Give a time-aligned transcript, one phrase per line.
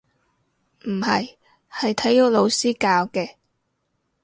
[0.87, 1.37] 唔係，
[1.71, 3.35] 係體育老師教嘅